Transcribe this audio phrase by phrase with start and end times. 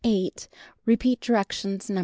[0.87, 1.99] Repeat directions No.